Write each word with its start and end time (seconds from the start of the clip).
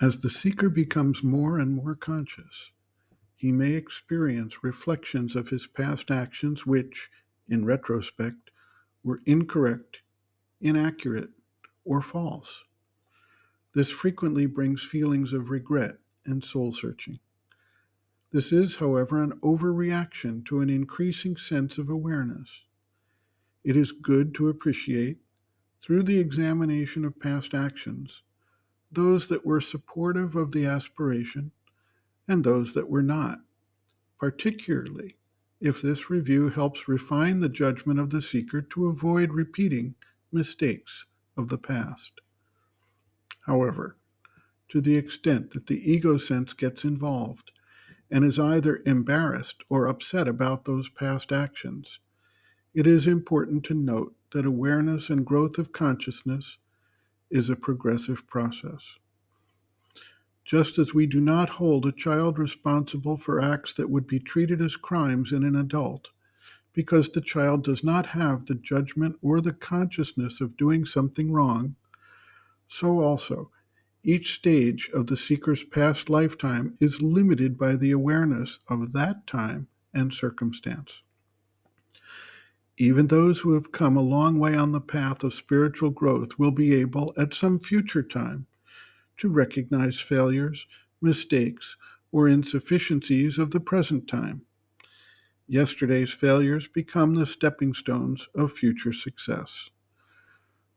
As 0.00 0.18
the 0.18 0.30
seeker 0.30 0.68
becomes 0.68 1.22
more 1.22 1.56
and 1.56 1.72
more 1.72 1.94
conscious, 1.94 2.72
he 3.36 3.52
may 3.52 3.74
experience 3.74 4.64
reflections 4.64 5.36
of 5.36 5.48
his 5.48 5.68
past 5.68 6.10
actions 6.10 6.66
which, 6.66 7.10
in 7.48 7.64
retrospect, 7.64 8.50
were 9.04 9.20
incorrect, 9.24 10.02
inaccurate, 10.60 11.30
or 11.84 12.02
false. 12.02 12.64
This 13.74 13.90
frequently 13.90 14.46
brings 14.46 14.82
feelings 14.82 15.32
of 15.32 15.50
regret 15.50 15.98
and 16.26 16.42
soul 16.42 16.72
searching. 16.72 17.20
This 18.32 18.50
is, 18.50 18.76
however, 18.76 19.22
an 19.22 19.38
overreaction 19.42 20.44
to 20.46 20.60
an 20.60 20.70
increasing 20.70 21.36
sense 21.36 21.78
of 21.78 21.88
awareness. 21.88 22.64
It 23.62 23.76
is 23.76 23.92
good 23.92 24.34
to 24.34 24.48
appreciate, 24.48 25.18
through 25.80 26.02
the 26.02 26.18
examination 26.18 27.04
of 27.04 27.20
past 27.20 27.54
actions, 27.54 28.22
those 28.94 29.28
that 29.28 29.44
were 29.44 29.60
supportive 29.60 30.36
of 30.36 30.52
the 30.52 30.66
aspiration 30.66 31.52
and 32.28 32.44
those 32.44 32.74
that 32.74 32.88
were 32.88 33.02
not, 33.02 33.40
particularly 34.18 35.16
if 35.60 35.80
this 35.80 36.10
review 36.10 36.48
helps 36.48 36.88
refine 36.88 37.40
the 37.40 37.48
judgment 37.48 37.98
of 37.98 38.10
the 38.10 38.22
seeker 38.22 38.60
to 38.60 38.86
avoid 38.86 39.32
repeating 39.32 39.94
mistakes 40.32 41.06
of 41.36 41.48
the 41.48 41.58
past. 41.58 42.20
However, 43.46 43.96
to 44.68 44.80
the 44.80 44.96
extent 44.96 45.50
that 45.50 45.66
the 45.66 45.90
ego 45.90 46.16
sense 46.16 46.52
gets 46.52 46.84
involved 46.84 47.52
and 48.10 48.24
is 48.24 48.38
either 48.38 48.82
embarrassed 48.84 49.62
or 49.68 49.86
upset 49.86 50.28
about 50.28 50.64
those 50.64 50.88
past 50.88 51.32
actions, 51.32 52.00
it 52.74 52.86
is 52.86 53.06
important 53.06 53.64
to 53.64 53.74
note 53.74 54.14
that 54.32 54.44
awareness 54.44 55.08
and 55.08 55.24
growth 55.24 55.58
of 55.58 55.72
consciousness 55.72 56.58
is 57.34 57.50
a 57.50 57.56
progressive 57.56 58.26
process. 58.28 58.94
Just 60.44 60.78
as 60.78 60.94
we 60.94 61.06
do 61.06 61.20
not 61.20 61.50
hold 61.50 61.84
a 61.84 61.92
child 61.92 62.38
responsible 62.38 63.16
for 63.16 63.40
acts 63.40 63.74
that 63.74 63.90
would 63.90 64.06
be 64.06 64.20
treated 64.20 64.62
as 64.62 64.76
crimes 64.76 65.32
in 65.32 65.42
an 65.42 65.56
adult, 65.56 66.08
because 66.72 67.10
the 67.10 67.20
child 67.20 67.64
does 67.64 67.82
not 67.82 68.06
have 68.06 68.46
the 68.46 68.54
judgment 68.54 69.16
or 69.20 69.40
the 69.40 69.52
consciousness 69.52 70.40
of 70.40 70.56
doing 70.56 70.84
something 70.84 71.32
wrong, 71.32 71.74
so 72.68 73.00
also 73.00 73.50
each 74.04 74.34
stage 74.34 74.90
of 74.94 75.08
the 75.08 75.16
seeker's 75.16 75.64
past 75.64 76.08
lifetime 76.08 76.76
is 76.78 77.02
limited 77.02 77.58
by 77.58 77.74
the 77.74 77.90
awareness 77.90 78.60
of 78.68 78.92
that 78.92 79.26
time 79.26 79.66
and 79.92 80.14
circumstance. 80.14 81.02
Even 82.76 83.06
those 83.06 83.40
who 83.40 83.54
have 83.54 83.72
come 83.72 83.96
a 83.96 84.02
long 84.02 84.38
way 84.38 84.56
on 84.56 84.72
the 84.72 84.80
path 84.80 85.22
of 85.22 85.34
spiritual 85.34 85.90
growth 85.90 86.38
will 86.38 86.50
be 86.50 86.74
able, 86.74 87.14
at 87.16 87.32
some 87.34 87.60
future 87.60 88.02
time, 88.02 88.46
to 89.18 89.28
recognize 89.28 90.00
failures, 90.00 90.66
mistakes, 91.00 91.76
or 92.10 92.28
insufficiencies 92.28 93.38
of 93.38 93.52
the 93.52 93.60
present 93.60 94.08
time. 94.08 94.42
Yesterday's 95.46 96.12
failures 96.12 96.66
become 96.66 97.14
the 97.14 97.26
stepping 97.26 97.74
stones 97.74 98.28
of 98.34 98.52
future 98.52 98.92
success. 98.92 99.70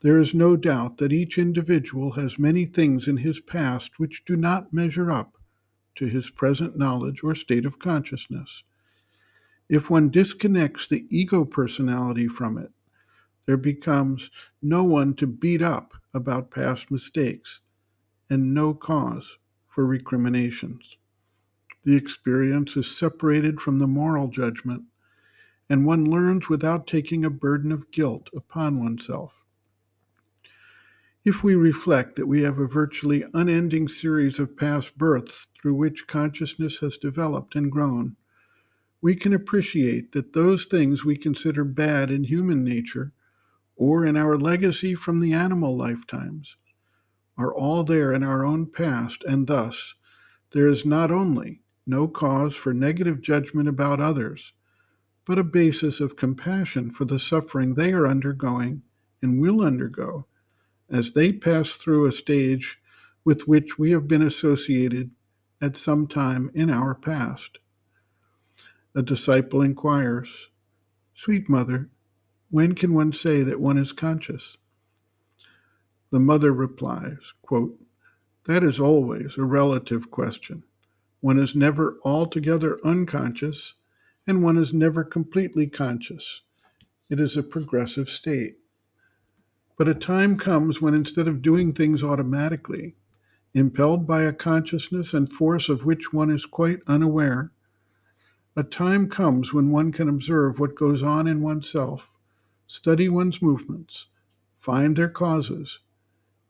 There 0.01 0.19
is 0.19 0.35
no 0.35 0.55
doubt 0.55 0.97
that 0.97 1.13
each 1.13 1.39
individual 1.39 2.11
has 2.11 2.37
many 2.37 2.65
things 2.65 3.07
in 3.07 3.17
his 3.17 3.39
past 3.39 3.97
which 3.97 4.25
do 4.25 4.35
not 4.35 4.71
measure 4.73 5.09
up 5.09 5.37
to 5.95 6.05
his 6.05 6.29
present 6.29 6.77
knowledge 6.77 7.23
or 7.23 7.33
state 7.33 7.65
of 7.65 7.79
consciousness. 7.79 8.63
If 9.69 9.89
one 9.89 10.09
disconnects 10.09 10.87
the 10.87 11.05
ego 11.09 11.43
personality 11.43 12.27
from 12.27 12.57
it, 12.57 12.71
there 13.45 13.57
becomes 13.57 14.29
no 14.61 14.83
one 14.83 15.13
to 15.15 15.27
beat 15.27 15.61
up 15.61 15.93
about 16.13 16.51
past 16.51 16.91
mistakes 16.91 17.61
and 18.29 18.53
no 18.53 18.73
cause 18.73 19.37
for 19.67 19.85
recriminations. 19.85 20.97
The 21.83 21.95
experience 21.95 22.75
is 22.75 22.97
separated 22.97 23.61
from 23.61 23.79
the 23.79 23.87
moral 23.87 24.27
judgment, 24.27 24.83
and 25.69 25.85
one 25.85 26.05
learns 26.05 26.49
without 26.49 26.87
taking 26.87 27.23
a 27.23 27.29
burden 27.29 27.71
of 27.71 27.91
guilt 27.91 28.29
upon 28.35 28.79
oneself. 28.79 29.45
If 31.23 31.43
we 31.43 31.55
reflect 31.55 32.15
that 32.15 32.27
we 32.27 32.41
have 32.43 32.57
a 32.57 32.67
virtually 32.67 33.25
unending 33.33 33.89
series 33.89 34.39
of 34.39 34.55
past 34.55 34.97
births 34.97 35.47
through 35.61 35.75
which 35.75 36.07
consciousness 36.07 36.79
has 36.79 36.97
developed 36.97 37.55
and 37.55 37.71
grown, 37.71 38.15
we 39.07 39.15
can 39.15 39.33
appreciate 39.33 40.11
that 40.11 40.33
those 40.33 40.65
things 40.65 41.05
we 41.05 41.15
consider 41.15 41.63
bad 41.63 42.11
in 42.11 42.25
human 42.25 42.61
nature 42.61 43.13
or 43.77 44.05
in 44.05 44.17
our 44.17 44.35
legacy 44.35 44.93
from 44.93 45.21
the 45.21 45.31
animal 45.31 45.77
lifetimes 45.77 46.57
are 47.37 47.55
all 47.55 47.85
there 47.85 48.11
in 48.11 48.21
our 48.21 48.45
own 48.45 48.65
past, 48.65 49.23
and 49.23 49.47
thus 49.47 49.95
there 50.51 50.67
is 50.67 50.85
not 50.85 51.09
only 51.09 51.61
no 51.85 52.05
cause 52.05 52.53
for 52.53 52.73
negative 52.73 53.21
judgment 53.21 53.69
about 53.69 54.01
others, 54.01 54.51
but 55.23 55.39
a 55.39 55.43
basis 55.45 56.01
of 56.01 56.17
compassion 56.17 56.91
for 56.91 57.05
the 57.05 57.17
suffering 57.17 57.75
they 57.75 57.93
are 57.93 58.05
undergoing 58.05 58.81
and 59.21 59.39
will 59.39 59.61
undergo 59.61 60.25
as 60.89 61.13
they 61.13 61.31
pass 61.31 61.77
through 61.77 62.05
a 62.05 62.11
stage 62.11 62.77
with 63.23 63.47
which 63.47 63.79
we 63.79 63.91
have 63.91 64.05
been 64.05 64.21
associated 64.21 65.11
at 65.61 65.77
some 65.77 66.07
time 66.07 66.51
in 66.53 66.69
our 66.69 66.93
past. 66.93 67.59
A 68.97 69.03
disciple 69.03 69.61
inquires, 69.61 70.47
Sweet 71.13 71.47
Mother, 71.47 71.91
when 72.49 72.73
can 72.73 72.95
one 72.95 73.13
say 73.13 73.43
that 73.43 73.61
one 73.61 73.77
is 73.77 73.91
conscious? 73.91 74.57
The 76.09 76.19
mother 76.19 76.51
replies, 76.51 77.35
quote, 77.43 77.79
That 78.45 78.63
is 78.63 78.79
always 78.79 79.37
a 79.37 79.43
relative 79.43 80.09
question. 80.09 80.63
One 81.19 81.37
is 81.37 81.55
never 81.55 81.99
altogether 82.03 82.79
unconscious, 82.83 83.75
and 84.25 84.41
one 84.41 84.57
is 84.57 84.73
never 84.73 85.03
completely 85.03 85.67
conscious. 85.67 86.41
It 87.07 87.19
is 87.19 87.37
a 87.37 87.43
progressive 87.43 88.09
state. 88.09 88.55
But 89.77 89.87
a 89.87 89.93
time 89.93 90.39
comes 90.39 90.81
when 90.81 90.95
instead 90.95 91.27
of 91.27 91.43
doing 91.43 91.71
things 91.71 92.01
automatically, 92.01 92.95
impelled 93.53 94.07
by 94.07 94.23
a 94.23 94.33
consciousness 94.33 95.13
and 95.13 95.31
force 95.31 95.69
of 95.69 95.85
which 95.85 96.11
one 96.11 96.31
is 96.31 96.47
quite 96.47 96.79
unaware, 96.87 97.51
a 98.57 98.63
time 98.63 99.07
comes 99.07 99.53
when 99.53 99.69
one 99.69 99.91
can 99.91 100.09
observe 100.09 100.59
what 100.59 100.73
goes 100.73 101.03
on 101.03 101.27
in 101.27 101.43
oneself, 101.43 102.17
study 102.65 103.07
one's 103.07 103.39
movements, 103.39 104.07
find 104.51 104.95
their 104.95 105.07
causes, 105.07 105.77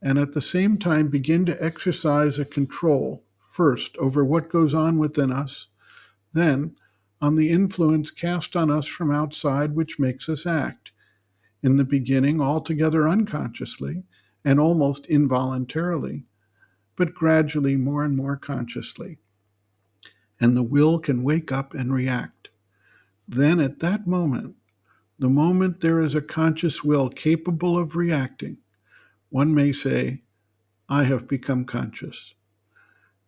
and 0.01 0.17
at 0.17 0.31
the 0.31 0.41
same 0.41 0.77
time 0.77 1.09
begin 1.09 1.45
to 1.45 1.63
exercise 1.63 2.39
a 2.39 2.45
control 2.45 3.25
first 3.37 3.97
over 3.97 4.23
what 4.23 4.47
goes 4.47 4.73
on 4.73 4.97
within 4.97 5.33
us, 5.33 5.67
then 6.31 6.77
on 7.19 7.35
the 7.35 7.49
influence 7.49 8.09
cast 8.09 8.55
on 8.55 8.71
us 8.71 8.87
from 8.87 9.11
outside 9.11 9.75
which 9.75 9.99
makes 9.99 10.29
us 10.29 10.45
act 10.45 10.91
in 11.61 11.75
the 11.75 11.83
beginning 11.83 12.39
altogether 12.39 13.09
unconsciously 13.09 14.03
and 14.45 14.61
almost 14.61 15.05
involuntarily, 15.07 16.23
but 16.95 17.13
gradually 17.13 17.75
more 17.75 18.05
and 18.05 18.15
more 18.15 18.37
consciously. 18.37 19.17
And 20.39 20.55
the 20.55 20.63
will 20.63 20.99
can 20.99 21.23
wake 21.23 21.51
up 21.51 21.73
and 21.73 21.93
react. 21.93 22.49
Then, 23.27 23.59
at 23.59 23.79
that 23.79 24.07
moment, 24.07 24.55
the 25.19 25.29
moment 25.29 25.79
there 25.79 25.99
is 25.99 26.13
a 26.13 26.21
conscious 26.21 26.83
will 26.83 27.09
capable 27.09 27.77
of 27.77 27.95
reacting, 27.95 28.57
one 29.29 29.53
may 29.53 29.71
say, 29.71 30.21
I 30.87 31.03
have 31.03 31.27
become 31.27 31.65
conscious. 31.65 32.33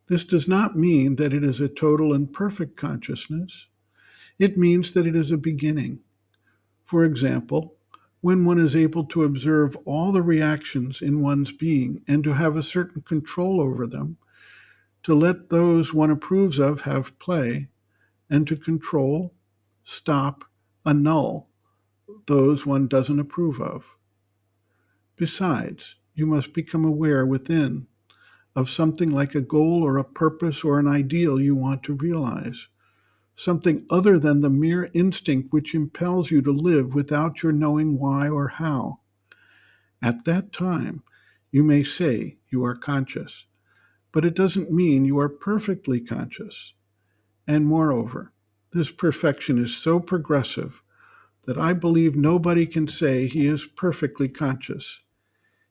This 0.08 0.24
does 0.24 0.48
not 0.48 0.78
mean 0.78 1.18
that 1.18 1.34
it 1.34 1.44
is 1.44 1.59
a 1.59 1.68
total 1.68 2.14
and 2.14 2.31
perfect 2.31 2.78
consciousness. 2.78 3.68
It 4.38 4.58
means 4.58 4.94
that 4.94 5.06
it 5.06 5.16
is 5.16 5.31
a 5.31 5.38
beginning. 5.38 6.00
For 6.84 7.03
example, 7.03 7.75
when 8.22 8.46
one 8.46 8.59
is 8.59 8.75
able 8.75 9.06
to 9.06 9.24
observe 9.24 9.75
all 9.86 10.12
the 10.12 10.22
reactions 10.22 11.02
in 11.02 11.22
one's 11.22 11.52
being 11.52 12.02
and 12.08 12.24
to 12.24 12.34
have 12.34 12.56
a 12.56 12.64
certain 12.64 13.02
control 13.02 13.62
over 13.62 13.86
them, 13.86 14.18
to 15.09 15.15
let 15.15 15.50
those 15.50 15.91
one 15.91 16.11
approves 16.11 16.59
of 16.59 16.81
have 16.81 17.17
play, 17.17 17.67
and 18.29 18.47
to 18.47 18.56
control, 18.56 19.33
stop, 19.83 20.45
annul 20.85 21.50
those 22.27 22.63
one 22.63 22.88
doesn't 22.88 23.19
approve 23.19 23.59
of. 23.59 23.97
Besides, 25.15 25.95
you 26.13 26.27
must 26.27 26.53
become 26.53 26.85
aware 26.85 27.25
within 27.25 27.88
of 28.56 28.69
something 28.69 29.09
like 29.09 29.33
a 29.33 29.41
goal 29.41 29.81
or 29.81 29.97
a 29.97 30.03
purpose 30.03 30.63
or 30.63 30.77
an 30.77 30.85
ideal 30.85 31.41
you 31.41 31.56
want 31.56 31.81
to 31.81 31.95
realize 31.95 32.67
something 33.35 33.88
other 33.89 34.19
than 34.19 34.41
the 34.41 34.50
mere 34.51 34.91
instinct 34.94 35.51
which 35.51 35.73
impels 35.73 36.29
you 36.29 36.39
to 36.44 36.51
live 36.51 36.94
without 36.94 37.41
your 37.41 37.51
knowing 37.51 37.97
why 37.97 38.29
or 38.29 38.50
how. 38.50 39.00
At 40.03 40.25
that 40.25 40.53
time, 40.53 41.01
you 41.50 41.63
may 41.63 41.83
say 41.83 42.38
you 42.51 42.63
are 42.63 42.75
conscious, 42.75 43.47
but 44.11 44.25
it 44.25 44.35
doesn't 44.35 44.71
mean 44.71 45.06
you 45.06 45.19
are 45.19 45.29
perfectly 45.29 46.01
conscious. 46.01 46.73
And 47.47 47.65
moreover, 47.67 48.33
this 48.73 48.91
perfection 48.91 49.57
is 49.63 49.75
so 49.77 50.00
progressive 50.00 50.83
that 51.45 51.57
I 51.57 51.73
believe 51.73 52.15
nobody 52.15 52.67
can 52.67 52.88
say 52.88 53.27
he 53.27 53.47
is 53.47 53.65
perfectly 53.65 54.29
conscious. 54.29 55.01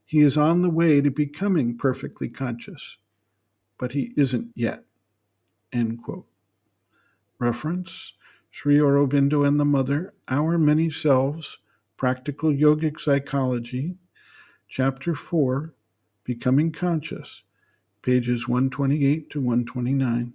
He 0.06 0.20
is 0.20 0.38
on 0.38 0.62
the 0.62 0.70
way 0.70 1.00
to 1.02 1.10
becoming 1.10 1.78
perfectly 1.78 2.28
conscious. 2.30 2.96
but 3.78 3.92
he 3.92 4.12
isn't 4.16 4.50
yet. 4.54 4.84
End 5.72 6.02
quote. 6.02 6.26
Reference 7.38 8.14
Sri 8.50 8.78
Aurobindo 8.78 9.46
and 9.46 9.60
the 9.60 9.64
Mother, 9.66 10.14
Our 10.28 10.58
Many 10.58 10.90
Selves, 10.90 11.58
Practical 11.96 12.52
Yogic 12.52 13.00
Psychology, 13.00 13.96
Chapter 14.68 15.14
4, 15.14 15.74
Becoming 16.24 16.72
Conscious, 16.72 17.42
pages 18.02 18.48
128 18.48 19.30
to 19.30 19.40
129. 19.40 20.34